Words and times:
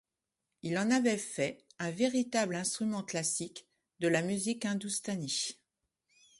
Il 0.63 0.79
en 0.79 0.89
avait 0.89 1.19
fait 1.19 1.63
un 1.77 1.91
véritable 1.91 2.55
instrument 2.55 3.03
classique 3.03 3.67
de 3.99 4.07
la 4.07 4.23
musique 4.23 4.65
hindoustanie. 4.65 5.59